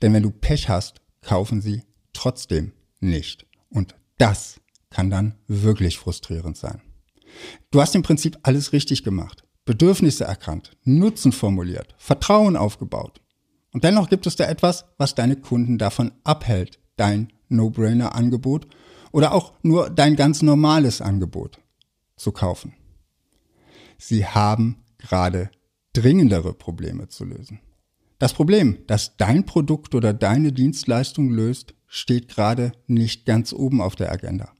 Denn 0.00 0.12
wenn 0.12 0.22
du 0.22 0.30
Pech 0.30 0.68
hast, 0.68 1.00
kaufen 1.22 1.60
sie 1.60 1.82
trotzdem 2.12 2.72
nicht. 3.00 3.46
Und 3.70 3.94
das 4.18 4.60
kann 4.90 5.10
dann 5.10 5.34
wirklich 5.46 5.98
frustrierend 5.98 6.56
sein. 6.56 6.80
Du 7.70 7.80
hast 7.80 7.94
im 7.94 8.02
Prinzip 8.02 8.38
alles 8.42 8.72
richtig 8.72 9.04
gemacht. 9.04 9.44
Bedürfnisse 9.64 10.24
erkannt, 10.24 10.76
Nutzen 10.84 11.32
formuliert, 11.32 11.94
Vertrauen 11.98 12.56
aufgebaut. 12.56 13.20
Und 13.72 13.84
dennoch 13.84 14.08
gibt 14.08 14.26
es 14.26 14.36
da 14.36 14.44
etwas, 14.44 14.86
was 14.96 15.14
deine 15.14 15.36
Kunden 15.36 15.76
davon 15.76 16.12
abhält, 16.24 16.78
dein 16.96 17.30
No-Brainer-Angebot 17.48 18.66
oder 19.12 19.32
auch 19.32 19.54
nur 19.62 19.90
dein 19.90 20.16
ganz 20.16 20.42
normales 20.42 21.00
Angebot 21.00 21.60
zu 22.16 22.32
kaufen. 22.32 22.74
Sie 23.98 24.26
haben 24.26 24.84
gerade 24.98 25.50
dringendere 25.92 26.54
Probleme 26.54 27.08
zu 27.08 27.24
lösen. 27.24 27.60
Das 28.18 28.32
Problem, 28.32 28.78
das 28.86 29.16
dein 29.16 29.46
Produkt 29.46 29.94
oder 29.94 30.12
deine 30.12 30.52
Dienstleistung 30.52 31.30
löst, 31.30 31.74
steht 31.86 32.28
gerade 32.28 32.72
nicht 32.86 33.24
ganz 33.26 33.52
oben 33.52 33.80
auf 33.80 33.96
der 33.96 34.12
Agenda. 34.12 34.52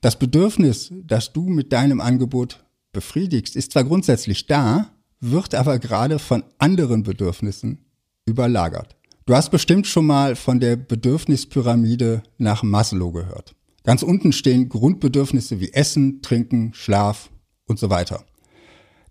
Das 0.00 0.18
Bedürfnis, 0.18 0.92
das 1.04 1.32
du 1.32 1.48
mit 1.48 1.72
deinem 1.72 2.00
Angebot 2.00 2.64
befriedigst, 2.92 3.56
ist 3.56 3.72
zwar 3.72 3.84
grundsätzlich 3.84 4.46
da, 4.46 4.90
wird 5.20 5.54
aber 5.54 5.78
gerade 5.78 6.18
von 6.18 6.44
anderen 6.58 7.02
Bedürfnissen 7.02 7.84
überlagert. 8.26 8.96
Du 9.26 9.34
hast 9.34 9.50
bestimmt 9.50 9.86
schon 9.86 10.06
mal 10.06 10.36
von 10.36 10.58
der 10.58 10.76
Bedürfnispyramide 10.76 12.22
nach 12.38 12.62
Maslow 12.62 13.12
gehört. 13.12 13.54
Ganz 13.88 14.02
unten 14.02 14.32
stehen 14.32 14.68
Grundbedürfnisse 14.68 15.60
wie 15.60 15.72
Essen, 15.72 16.20
Trinken, 16.20 16.74
Schlaf 16.74 17.30
und 17.64 17.78
so 17.78 17.88
weiter. 17.88 18.22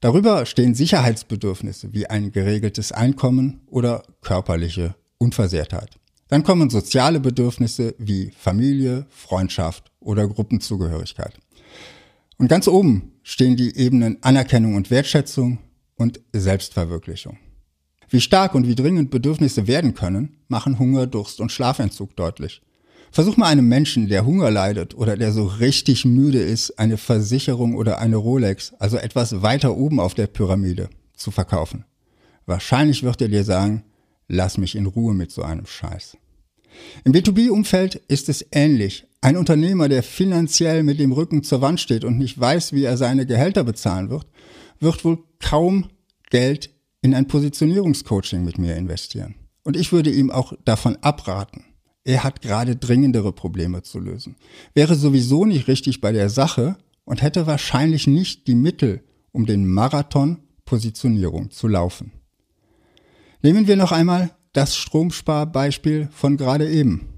Darüber 0.01 0.45
stehen 0.45 0.75
Sicherheitsbedürfnisse 0.75 1.95
wie 1.95 2.05
ein 2.05 2.31
geregeltes 2.31 2.91
Einkommen 2.91 3.61
oder 3.65 4.03
körperliche 4.21 4.93
Unversehrtheit. 5.17 5.97
Dann 6.27 6.43
kommen 6.43 6.69
soziale 6.69 7.19
Bedürfnisse 7.19 7.95
wie 7.97 8.29
Familie, 8.37 9.07
Freundschaft 9.09 9.91
oder 9.99 10.27
Gruppenzugehörigkeit. 10.27 11.39
Und 12.37 12.47
ganz 12.47 12.67
oben 12.67 13.13
stehen 13.23 13.57
die 13.57 13.75
Ebenen 13.77 14.21
Anerkennung 14.21 14.75
und 14.75 14.91
Wertschätzung 14.91 15.57
und 15.95 16.21
Selbstverwirklichung. 16.33 17.39
Wie 18.09 18.21
stark 18.21 18.53
und 18.53 18.67
wie 18.67 18.75
dringend 18.75 19.09
Bedürfnisse 19.09 19.65
werden 19.65 19.95
können, 19.95 20.37
machen 20.49 20.77
Hunger, 20.77 21.07
Durst 21.07 21.41
und 21.41 21.51
Schlafentzug 21.51 22.15
deutlich. 22.15 22.61
Versuch 23.11 23.37
mal 23.37 23.47
einem 23.47 23.67
Menschen, 23.67 24.07
der 24.07 24.25
Hunger 24.25 24.51
leidet 24.51 24.95
oder 24.95 25.17
der 25.17 25.31
so 25.31 25.45
richtig 25.45 26.05
müde 26.05 26.39
ist, 26.39 26.77
eine 26.77 26.97
Versicherung 26.97 27.75
oder 27.75 27.99
eine 27.99 28.17
Rolex, 28.17 28.73
also 28.79 28.97
etwas 28.97 29.41
weiter 29.41 29.75
oben 29.75 29.99
auf 29.99 30.13
der 30.13 30.27
Pyramide, 30.27 30.89
zu 31.15 31.31
verkaufen. 31.31 31.85
Wahrscheinlich 32.45 33.03
wird 33.03 33.21
er 33.21 33.27
dir 33.29 33.43
sagen, 33.43 33.83
lass 34.27 34.57
mich 34.57 34.75
in 34.75 34.85
Ruhe 34.85 35.13
mit 35.13 35.31
so 35.31 35.43
einem 35.43 35.65
Scheiß. 35.65 36.17
Im 37.03 37.13
B2B-Umfeld 37.13 37.95
ist 38.07 38.29
es 38.29 38.45
ähnlich. 38.51 39.05
Ein 39.21 39.37
Unternehmer, 39.37 39.89
der 39.89 40.03
finanziell 40.03 40.83
mit 40.83 40.99
dem 40.99 41.11
Rücken 41.11 41.43
zur 41.43 41.61
Wand 41.61 41.79
steht 41.79 42.03
und 42.03 42.17
nicht 42.17 42.39
weiß, 42.39 42.73
wie 42.73 42.83
er 42.83 42.97
seine 42.97 43.25
Gehälter 43.25 43.63
bezahlen 43.63 44.09
wird, 44.09 44.27
wird 44.79 45.03
wohl 45.03 45.19
kaum 45.39 45.89
Geld 46.29 46.69
in 47.01 47.13
ein 47.13 47.27
Positionierungscoaching 47.27 48.43
mit 48.43 48.57
mir 48.57 48.75
investieren. 48.75 49.35
Und 49.63 49.75
ich 49.75 49.91
würde 49.91 50.11
ihm 50.11 50.29
auch 50.29 50.53
davon 50.65 50.97
abraten. 50.97 51.63
Er 52.07 52.23
hat 52.23 52.41
gerade 52.41 52.77
dringendere 52.77 53.33
Probleme 53.33 53.83
zu 53.83 53.99
lösen. 53.99 54.37
Wäre 54.73 54.95
sowieso 54.95 55.43
nicht 55.43 55.67
richtig 55.67 55.99
bei 55.99 56.13
der 56.13 56.29
Sache 56.29 56.77
und 57.03 57.21
hätte 57.21 57.47
wahrscheinlich 57.47 58.07
nicht 58.07 58.47
die 58.47 58.55
Mittel, 58.55 59.03
um 59.33 59.45
den 59.45 59.67
Marathon 59.67 60.39
Positionierung 60.63 61.51
zu 61.51 61.67
laufen. 61.67 62.13
Nehmen 63.41 63.67
wir 63.67 63.75
noch 63.75 63.91
einmal 63.91 64.31
das 64.53 64.77
Stromsparbeispiel 64.77 66.07
von 66.09 66.37
gerade 66.37 66.69
eben. 66.69 67.09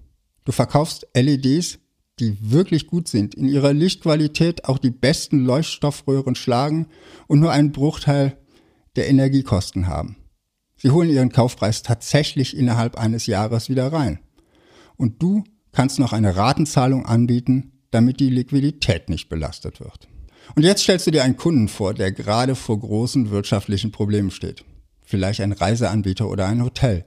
Du 0.43 0.51
verkaufst 0.51 1.05
LEDs, 1.13 1.77
die 2.19 2.36
wirklich 2.41 2.88
gut 2.88 3.08
sind, 3.08 3.36
in 3.36 3.48
ihrer 3.48 3.74
Lichtqualität 3.74 4.65
auch 4.65 4.79
die 4.79 4.89
besten 4.89 5.46
Leuchtstoffröhren 5.46 6.34
schlagen 6.34 6.88
und 7.27 7.39
nur 7.39 7.51
einen 7.51 7.72
Bruchteil 7.72 8.39
der 8.96 9.08
Energiekosten 9.08 9.86
haben. 9.86 10.17
Sie 10.77 10.89
holen 10.89 11.12
ihren 11.12 11.31
Kaufpreis 11.31 11.84
tatsächlich 11.84 12.58
innerhalb 12.58 12.98
eines 12.98 13.27
Jahres 13.27 13.69
wieder 13.69 13.93
rein. 13.93 14.17
Und 15.00 15.24
du 15.24 15.46
kannst 15.72 15.98
noch 15.98 16.12
eine 16.12 16.36
Ratenzahlung 16.36 17.06
anbieten, 17.06 17.72
damit 17.89 18.20
die 18.20 18.29
Liquidität 18.29 19.08
nicht 19.08 19.29
belastet 19.29 19.79
wird. 19.79 20.10
Und 20.56 20.63
jetzt 20.63 20.84
stellst 20.84 21.08
du 21.08 21.12
dir 21.12 21.24
einen 21.24 21.38
Kunden 21.38 21.70
vor, 21.70 21.94
der 21.94 22.12
gerade 22.12 22.53
vor 22.53 22.77
großen 22.77 23.29
wirtschaftlichen 23.29 23.94
Problemen 23.94 24.29
steht. 24.29 24.65
Vielleicht 25.01 25.39
ein 25.39 25.53
Reiseanbieter 25.53 26.29
oder 26.29 26.48
ein 26.48 26.62
Hotel, 26.62 27.06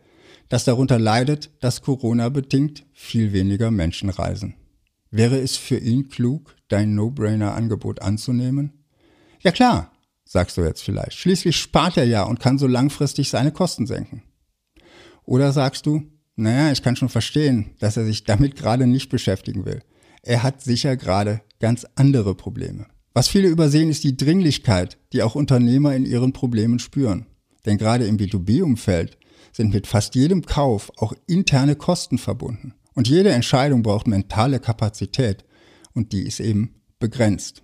das 0.49 0.65
darunter 0.65 0.99
leidet, 0.99 1.51
dass 1.61 1.83
Corona 1.83 2.31
bedingt 2.31 2.87
viel 2.95 3.35
weniger 3.35 3.71
Menschen 3.71 4.09
reisen. 4.09 4.55
Wäre 5.11 5.39
es 5.39 5.59
für 5.59 5.77
ihn 5.77 6.09
klug, 6.09 6.57
dein 6.69 6.95
No-Brainer-Angebot 6.95 8.01
anzunehmen? 8.01 8.73
Ja 9.41 9.51
klar, 9.51 9.93
sagst 10.25 10.57
du 10.57 10.63
jetzt 10.63 10.83
vielleicht. 10.83 11.19
Schließlich 11.19 11.59
spart 11.59 11.99
er 11.99 12.05
ja 12.05 12.23
und 12.23 12.41
kann 12.41 12.57
so 12.57 12.67
langfristig 12.67 13.29
seine 13.29 13.53
Kosten 13.53 13.87
senken. 13.87 14.23
Oder 15.25 15.53
sagst 15.53 15.85
du, 15.85 16.12
naja, 16.37 16.73
ich 16.73 16.83
kann 16.83 16.97
schon 16.97 17.09
verstehen, 17.09 17.75
dass 17.79 17.97
er 17.97 18.05
sich 18.05 18.25
damit 18.25 18.57
gerade 18.57 18.87
nicht 18.87 19.09
beschäftigen 19.09 19.65
will. 19.65 19.83
Er 20.23 20.43
hat 20.43 20.62
sicher 20.62 20.97
gerade 20.97 21.43
ganz 21.61 21.87
andere 21.95 22.35
Probleme. 22.35 22.87
Was 23.15 23.29
viele 23.29 23.49
übersehen, 23.49 23.91
ist 23.91 24.05
die 24.05 24.17
Dringlichkeit, 24.17 24.99
die 25.12 25.23
auch 25.23 25.35
Unternehmer 25.35 25.95
in 25.95 26.07
ihren 26.07 26.33
Problemen 26.33 26.79
spüren. 26.79 27.27
Denn 27.67 27.77
gerade 27.77 28.07
im 28.07 28.17
B2B-Umfeld 28.17 29.19
sind 29.53 29.75
mit 29.75 29.87
fast 29.87 30.15
jedem 30.15 30.47
Kauf 30.47 30.91
auch 30.97 31.12
interne 31.27 31.77
Kosten 31.77 32.19
verbunden. 32.19 32.75
Und 32.95 33.09
jede 33.09 33.31
Entscheidung 33.31 33.83
braucht 33.83 34.07
mentale 34.07 34.61
Kapazität 34.61 35.45
und 35.93 36.12
die 36.12 36.23
ist 36.23 36.41
eben 36.41 36.81
begrenzt. 36.99 37.62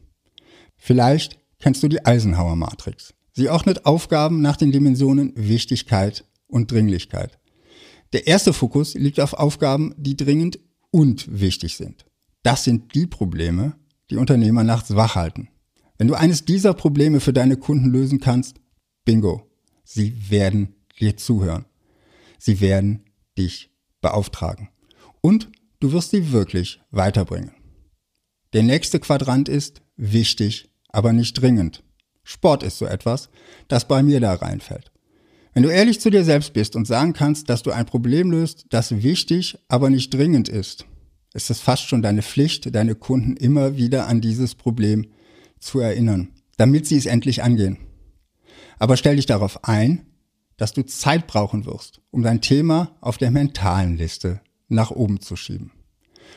Vielleicht 0.76 1.38
kennst 1.58 1.82
du 1.82 1.88
die 1.88 2.04
Eisenhower 2.04 2.56
Matrix. 2.56 3.14
Sie 3.32 3.48
ordnet 3.48 3.86
Aufgaben 3.86 4.42
nach 4.42 4.56
den 4.56 4.72
Dimensionen 4.72 5.32
Wichtigkeit 5.34 6.24
und 6.46 6.70
Dringlichkeit. 6.70 7.38
Der 8.12 8.26
erste 8.26 8.52
Fokus 8.52 8.94
liegt 8.94 9.20
auf 9.20 9.34
Aufgaben, 9.34 9.94
die 9.96 10.16
dringend 10.16 10.58
und 10.90 11.40
wichtig 11.40 11.76
sind. 11.76 12.06
Das 12.42 12.64
sind 12.64 12.94
die 12.94 13.06
Probleme, 13.06 13.76
die 14.10 14.16
Unternehmer 14.16 14.64
nachts 14.64 14.94
wach 14.94 15.14
halten. 15.14 15.48
Wenn 15.98 16.08
du 16.08 16.14
eines 16.14 16.44
dieser 16.44 16.74
Probleme 16.74 17.20
für 17.20 17.32
deine 17.32 17.56
Kunden 17.56 17.90
lösen 17.90 18.20
kannst, 18.20 18.56
bingo, 19.04 19.50
sie 19.84 20.30
werden 20.30 20.74
dir 20.98 21.16
zuhören. 21.16 21.66
Sie 22.38 22.60
werden 22.60 23.04
dich 23.36 23.70
beauftragen. 24.00 24.68
Und 25.20 25.50
du 25.80 25.92
wirst 25.92 26.10
sie 26.10 26.32
wirklich 26.32 26.80
weiterbringen. 26.90 27.52
Der 28.52 28.62
nächste 28.62 29.00
Quadrant 29.00 29.48
ist 29.48 29.82
wichtig 29.96 30.70
aber 30.88 31.12
nicht 31.12 31.34
dringend. 31.34 31.82
Sport 32.22 32.62
ist 32.62 32.78
so 32.78 32.86
etwas, 32.86 33.28
das 33.68 33.86
bei 33.86 34.02
mir 34.02 34.20
da 34.20 34.34
reinfällt. 34.34 34.90
Wenn 35.58 35.64
du 35.64 35.70
ehrlich 35.70 36.00
zu 36.00 36.08
dir 36.08 36.22
selbst 36.22 36.52
bist 36.52 36.76
und 36.76 36.86
sagen 36.86 37.14
kannst, 37.14 37.48
dass 37.50 37.64
du 37.64 37.72
ein 37.72 37.84
Problem 37.84 38.30
löst, 38.30 38.66
das 38.70 39.02
wichtig, 39.02 39.58
aber 39.66 39.90
nicht 39.90 40.14
dringend 40.14 40.48
ist, 40.48 40.86
ist 41.34 41.50
es 41.50 41.58
fast 41.58 41.88
schon 41.88 42.00
deine 42.00 42.22
Pflicht, 42.22 42.72
deine 42.72 42.94
Kunden 42.94 43.36
immer 43.36 43.76
wieder 43.76 44.06
an 44.06 44.20
dieses 44.20 44.54
Problem 44.54 45.08
zu 45.58 45.80
erinnern, 45.80 46.28
damit 46.58 46.86
sie 46.86 46.96
es 46.96 47.06
endlich 47.06 47.42
angehen. 47.42 47.78
Aber 48.78 48.96
stell 48.96 49.16
dich 49.16 49.26
darauf 49.26 49.64
ein, 49.64 50.06
dass 50.58 50.74
du 50.74 50.86
Zeit 50.86 51.26
brauchen 51.26 51.66
wirst, 51.66 52.02
um 52.12 52.22
dein 52.22 52.40
Thema 52.40 52.96
auf 53.00 53.18
der 53.18 53.32
mentalen 53.32 53.96
Liste 53.96 54.40
nach 54.68 54.92
oben 54.92 55.20
zu 55.20 55.34
schieben. 55.34 55.72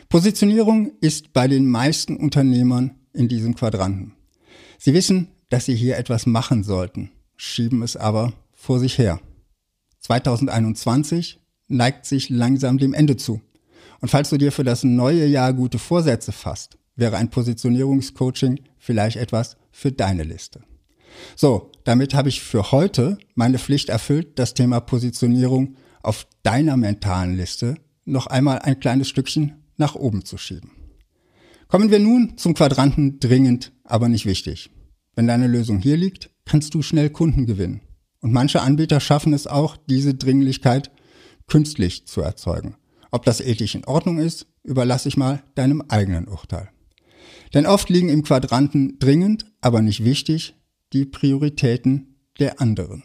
Positionierung 0.10 0.94
ist 1.00 1.32
bei 1.32 1.48
den 1.48 1.70
meisten 1.70 2.18
Unternehmern 2.18 2.96
in 3.14 3.28
diesem 3.28 3.54
Quadranten. 3.54 4.14
Sie 4.80 4.96
wissen, 4.96 5.28
dass 5.52 5.66
sie 5.66 5.76
hier 5.76 6.00
etwas 6.00 6.26
machen 6.26 6.64
sollten, 6.64 7.12
schieben 7.38 7.84
es 7.84 7.96
aber 7.96 8.34
vor 8.62 8.80
sich 8.80 9.00
her. 9.00 9.20
2021 10.02 11.40
neigt 11.68 12.06
sich 12.06 12.30
langsam 12.30 12.78
dem 12.78 12.94
Ende 12.94 13.18
zu. 13.18 13.42
Und 14.02 14.10
falls 14.10 14.30
du 14.30 14.38
dir 14.38 14.52
für 14.52 14.64
das 14.64 14.84
neue 14.84 15.26
Jahr 15.26 15.54
gute 15.54 15.80
Vorsätze 15.80 16.32
fasst, 16.32 16.78
wäre 16.96 17.18
ein 17.18 17.32
Positionierungscoaching 17.32 18.60
vielleicht 18.78 19.18
etwas 19.18 19.58
für 19.72 19.92
deine 19.92 20.24
Liste. 20.24 20.62
So, 21.36 21.72
damit 21.84 22.14
habe 22.14 22.30
ich 22.30 22.42
für 22.42 22.72
heute 22.72 23.18
meine 23.34 23.58
Pflicht 23.58 23.90
erfüllt, 23.90 24.38
das 24.38 24.54
Thema 24.54 24.80
Positionierung 24.80 25.76
auf 26.04 26.28
deiner 26.44 26.78
mentalen 26.78 27.36
Liste 27.36 27.76
noch 28.06 28.28
einmal 28.28 28.60
ein 28.60 28.80
kleines 28.80 29.10
Stückchen 29.10 29.64
nach 29.78 29.96
oben 29.96 30.24
zu 30.24 30.38
schieben. 30.38 30.72
Kommen 31.68 31.90
wir 31.90 32.00
nun 32.00 32.38
zum 32.38 32.54
Quadranten 32.54 33.20
dringend, 33.20 33.72
aber 33.84 34.08
nicht 34.08 34.26
wichtig. 34.26 34.70
Wenn 35.16 35.28
deine 35.28 35.48
Lösung 35.48 35.80
hier 35.80 35.98
liegt, 35.98 36.30
kannst 36.46 36.74
du 36.74 36.82
schnell 36.82 37.10
Kunden 37.10 37.46
gewinnen. 37.46 37.82
Und 38.22 38.32
manche 38.32 38.62
Anbieter 38.62 39.00
schaffen 39.00 39.34
es 39.34 39.48
auch, 39.48 39.78
diese 39.90 40.14
Dringlichkeit 40.14 40.92
künstlich 41.48 42.08
zu 42.08 42.22
erzeugen. 42.22 42.76
Ob 43.12 43.26
das 43.26 43.42
ethisch 43.42 43.76
in 43.76 43.86
Ordnung 43.86 44.20
ist, 44.20 44.48
überlasse 44.64 45.10
ich 45.10 45.18
mal 45.18 45.44
deinem 45.56 45.82
eigenen 45.90 46.28
Urteil. 46.28 46.70
Denn 47.54 47.66
oft 47.66 47.90
liegen 47.90 48.10
im 48.10 48.24
Quadranten 48.24 48.98
dringend, 49.00 49.46
aber 49.60 49.82
nicht 49.82 50.06
wichtig, 50.06 50.56
die 50.94 51.06
Prioritäten 51.06 52.16
der 52.40 52.62
anderen. 52.62 53.04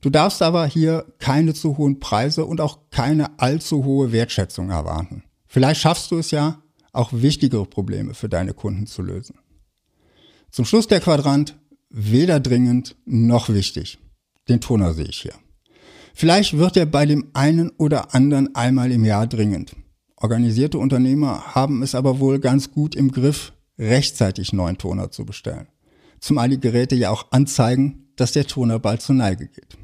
Du 0.00 0.10
darfst 0.10 0.42
aber 0.42 0.66
hier 0.66 1.12
keine 1.18 1.54
zu 1.54 1.76
hohen 1.76 1.98
Preise 1.98 2.44
und 2.44 2.60
auch 2.60 2.90
keine 2.90 3.38
allzu 3.40 3.84
hohe 3.84 4.12
Wertschätzung 4.12 4.70
erwarten. 4.70 5.24
Vielleicht 5.46 5.80
schaffst 5.80 6.10
du 6.12 6.18
es 6.18 6.30
ja, 6.30 6.62
auch 6.92 7.12
wichtigere 7.12 7.66
Probleme 7.66 8.14
für 8.14 8.28
deine 8.28 8.54
Kunden 8.54 8.86
zu 8.86 9.02
lösen. 9.02 9.38
Zum 10.50 10.64
Schluss 10.64 10.86
der 10.86 11.00
Quadrant 11.00 11.58
weder 11.90 12.38
dringend 12.38 12.96
noch 13.04 13.48
wichtig. 13.48 13.98
Den 14.48 14.60
Toner 14.60 14.94
sehe 14.94 15.06
ich 15.06 15.20
hier. 15.20 15.34
Vielleicht 16.14 16.56
wird 16.58 16.76
er 16.76 16.86
bei 16.86 17.06
dem 17.06 17.28
einen 17.32 17.70
oder 17.70 18.14
anderen 18.14 18.54
einmal 18.54 18.90
im 18.90 19.04
Jahr 19.04 19.26
dringend. 19.26 19.76
Organisierte 20.16 20.78
Unternehmer 20.78 21.54
haben 21.54 21.82
es 21.82 21.94
aber 21.94 22.18
wohl 22.18 22.40
ganz 22.40 22.72
gut 22.72 22.96
im 22.96 23.12
Griff, 23.12 23.52
rechtzeitig 23.78 24.52
neuen 24.52 24.78
Toner 24.78 25.10
zu 25.12 25.24
bestellen. 25.24 25.68
Zumal 26.20 26.48
die 26.48 26.58
Geräte 26.58 26.96
ja 26.96 27.10
auch 27.10 27.30
anzeigen, 27.30 28.08
dass 28.16 28.32
der 28.32 28.46
Toner 28.46 28.80
bald 28.80 29.00
zur 29.00 29.14
Neige 29.14 29.46
geht. 29.46 29.78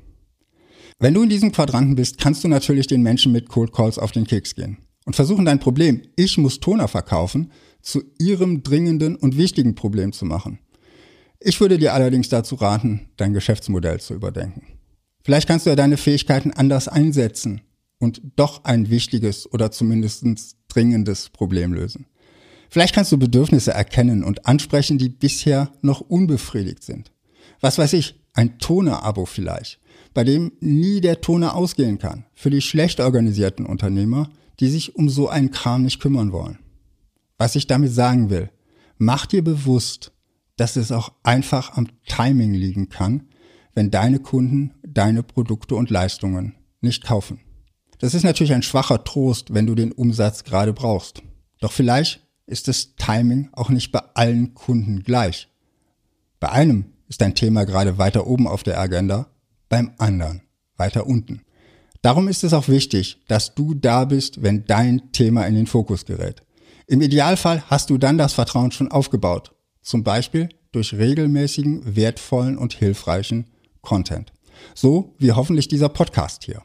Wenn 0.98 1.14
du 1.14 1.22
in 1.22 1.28
diesem 1.28 1.52
Quadranten 1.52 1.94
bist, 1.94 2.18
kannst 2.18 2.42
du 2.42 2.48
natürlich 2.48 2.86
den 2.86 3.02
Menschen 3.02 3.30
mit 3.30 3.48
Cold 3.48 3.72
Calls 3.72 3.98
auf 3.98 4.10
den 4.10 4.26
Keks 4.26 4.54
gehen 4.54 4.78
und 5.04 5.14
versuchen 5.14 5.44
dein 5.44 5.60
Problem, 5.60 6.02
ich 6.16 6.38
muss 6.38 6.60
Toner 6.60 6.88
verkaufen, 6.88 7.52
zu 7.80 8.02
ihrem 8.18 8.62
dringenden 8.62 9.16
und 9.16 9.36
wichtigen 9.36 9.74
Problem 9.74 10.12
zu 10.12 10.24
machen. 10.24 10.58
Ich 11.46 11.60
würde 11.60 11.76
dir 11.76 11.92
allerdings 11.92 12.30
dazu 12.30 12.54
raten, 12.54 13.10
dein 13.18 13.34
Geschäftsmodell 13.34 14.00
zu 14.00 14.14
überdenken. 14.14 14.62
Vielleicht 15.22 15.46
kannst 15.46 15.66
du 15.66 15.70
ja 15.70 15.76
deine 15.76 15.98
Fähigkeiten 15.98 16.52
anders 16.52 16.88
einsetzen 16.88 17.60
und 17.98 18.22
doch 18.36 18.64
ein 18.64 18.88
wichtiges 18.88 19.52
oder 19.52 19.70
zumindest 19.70 20.24
dringendes 20.68 21.28
Problem 21.28 21.74
lösen. 21.74 22.06
Vielleicht 22.70 22.94
kannst 22.94 23.12
du 23.12 23.18
Bedürfnisse 23.18 23.72
erkennen 23.72 24.24
und 24.24 24.46
ansprechen, 24.46 24.96
die 24.96 25.10
bisher 25.10 25.70
noch 25.82 26.00
unbefriedigt 26.00 26.82
sind. 26.82 27.12
Was 27.60 27.76
weiß 27.76 27.92
ich, 27.92 28.18
ein 28.32 28.58
Toner-Abo 28.58 29.26
vielleicht, 29.26 29.80
bei 30.14 30.24
dem 30.24 30.52
nie 30.60 31.02
der 31.02 31.20
Toner 31.20 31.54
ausgehen 31.54 31.98
kann, 31.98 32.24
für 32.32 32.48
die 32.48 32.62
schlecht 32.62 33.00
organisierten 33.00 33.66
Unternehmer, 33.66 34.30
die 34.60 34.70
sich 34.70 34.96
um 34.96 35.10
so 35.10 35.28
einen 35.28 35.50
Kram 35.50 35.82
nicht 35.82 36.00
kümmern 36.00 36.32
wollen. 36.32 36.58
Was 37.36 37.54
ich 37.54 37.66
damit 37.66 37.92
sagen 37.92 38.30
will, 38.30 38.48
mach 38.96 39.26
dir 39.26 39.44
bewusst, 39.44 40.13
dass 40.56 40.76
es 40.76 40.92
auch 40.92 41.12
einfach 41.22 41.76
am 41.76 41.88
Timing 42.06 42.54
liegen 42.54 42.88
kann, 42.88 43.28
wenn 43.74 43.90
deine 43.90 44.20
Kunden 44.20 44.74
deine 44.86 45.22
Produkte 45.22 45.74
und 45.74 45.90
Leistungen 45.90 46.54
nicht 46.80 47.04
kaufen. 47.04 47.40
Das 47.98 48.14
ist 48.14 48.22
natürlich 48.22 48.52
ein 48.52 48.62
schwacher 48.62 49.02
Trost, 49.04 49.54
wenn 49.54 49.66
du 49.66 49.74
den 49.74 49.92
Umsatz 49.92 50.44
gerade 50.44 50.72
brauchst. 50.72 51.22
Doch 51.60 51.72
vielleicht 51.72 52.20
ist 52.46 52.68
das 52.68 52.96
Timing 52.96 53.48
auch 53.52 53.70
nicht 53.70 53.92
bei 53.92 54.02
allen 54.14 54.54
Kunden 54.54 55.02
gleich. 55.02 55.48
Bei 56.40 56.50
einem 56.50 56.86
ist 57.08 57.20
dein 57.20 57.34
Thema 57.34 57.64
gerade 57.64 57.98
weiter 57.98 58.26
oben 58.26 58.46
auf 58.46 58.62
der 58.62 58.78
Agenda, 58.78 59.28
beim 59.68 59.92
anderen 59.98 60.42
weiter 60.76 61.06
unten. 61.06 61.42
Darum 62.02 62.28
ist 62.28 62.44
es 62.44 62.52
auch 62.52 62.68
wichtig, 62.68 63.18
dass 63.28 63.54
du 63.54 63.72
da 63.72 64.04
bist, 64.04 64.42
wenn 64.42 64.66
dein 64.66 65.10
Thema 65.12 65.46
in 65.46 65.54
den 65.54 65.66
Fokus 65.66 66.04
gerät. 66.04 66.42
Im 66.86 67.00
Idealfall 67.00 67.64
hast 67.68 67.88
du 67.88 67.96
dann 67.96 68.18
das 68.18 68.34
Vertrauen 68.34 68.72
schon 68.72 68.90
aufgebaut, 68.90 69.53
zum 69.84 70.02
Beispiel 70.02 70.48
durch 70.72 70.94
regelmäßigen, 70.94 71.94
wertvollen 71.94 72.58
und 72.58 72.74
hilfreichen 72.74 73.46
Content. 73.82 74.32
So 74.74 75.14
wie 75.18 75.32
hoffentlich 75.32 75.68
dieser 75.68 75.88
Podcast 75.88 76.44
hier. 76.44 76.62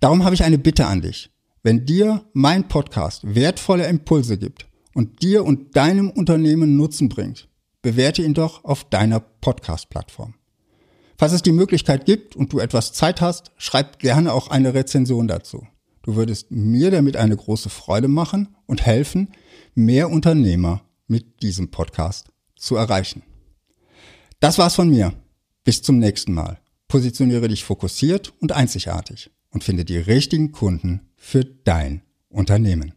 Darum 0.00 0.24
habe 0.24 0.34
ich 0.34 0.44
eine 0.44 0.58
Bitte 0.58 0.86
an 0.86 1.02
dich. 1.02 1.30
Wenn 1.62 1.84
dir 1.84 2.24
mein 2.32 2.68
Podcast 2.68 3.34
wertvolle 3.34 3.86
Impulse 3.86 4.38
gibt 4.38 4.68
und 4.94 5.22
dir 5.22 5.44
und 5.44 5.76
deinem 5.76 6.10
Unternehmen 6.10 6.76
Nutzen 6.76 7.08
bringt, 7.08 7.48
bewerte 7.82 8.22
ihn 8.22 8.34
doch 8.34 8.64
auf 8.64 8.84
deiner 8.88 9.20
Podcast-Plattform. 9.20 10.34
Falls 11.18 11.32
es 11.32 11.42
die 11.42 11.52
Möglichkeit 11.52 12.06
gibt 12.06 12.36
und 12.36 12.52
du 12.52 12.60
etwas 12.60 12.92
Zeit 12.92 13.20
hast, 13.20 13.50
schreib 13.56 13.98
gerne 13.98 14.32
auch 14.32 14.48
eine 14.48 14.74
Rezension 14.74 15.26
dazu. 15.26 15.66
Du 16.02 16.14
würdest 16.14 16.50
mir 16.50 16.92
damit 16.92 17.16
eine 17.16 17.36
große 17.36 17.70
Freude 17.70 18.08
machen 18.08 18.54
und 18.66 18.86
helfen, 18.86 19.32
mehr 19.74 20.10
Unternehmer 20.10 20.82
mit 21.08 21.42
diesem 21.42 21.70
Podcast 21.70 22.28
zu 22.56 22.76
erreichen. 22.76 23.22
Das 24.40 24.58
war's 24.58 24.74
von 24.74 24.88
mir. 24.88 25.12
Bis 25.64 25.82
zum 25.82 25.98
nächsten 25.98 26.32
Mal. 26.32 26.58
Positioniere 26.88 27.48
dich 27.48 27.64
fokussiert 27.64 28.32
und 28.40 28.52
einzigartig 28.52 29.30
und 29.50 29.64
finde 29.64 29.84
die 29.84 29.98
richtigen 29.98 30.52
Kunden 30.52 31.08
für 31.16 31.44
dein 31.44 32.02
Unternehmen. 32.28 32.95